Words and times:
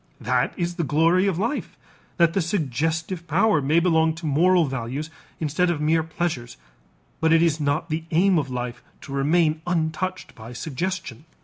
That 0.19 0.55
is 0.57 0.77
the 0.77 0.83
glory 0.83 1.27
of 1.27 1.37
life 1.37 1.77
that 2.17 2.33
the 2.33 2.41
suggestive 2.41 3.27
power 3.27 3.61
may 3.61 3.79
belong 3.79 4.15
to 4.15 4.25
moral 4.25 4.65
values 4.65 5.11
instead 5.39 5.69
of 5.69 5.79
mere 5.79 6.01
pleasures, 6.01 6.57
but 7.19 7.31
it 7.31 7.43
is 7.43 7.59
not 7.59 7.91
the 7.91 8.05
aim 8.09 8.39
of 8.39 8.49
life 8.49 8.81
to 9.01 9.11
remain 9.13 9.61
untouched 9.67 10.33
by 10.33 10.53
suggestion. 10.53 11.25